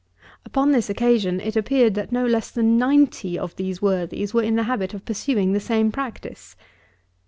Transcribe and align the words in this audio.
Upon 0.47 0.71
this 0.71 0.89
occasion, 0.89 1.39
it 1.39 1.55
appeared 1.55 1.93
that 1.93 2.11
no 2.11 2.25
less 2.25 2.49
than 2.49 2.75
ninety 2.75 3.37
of 3.37 3.55
these 3.55 3.83
worthies 3.83 4.33
were 4.33 4.41
in 4.41 4.55
the 4.55 4.63
habit 4.63 4.95
of 4.95 5.05
pursuing 5.05 5.53
the 5.53 5.59
same 5.59 5.91
practices. 5.91 6.55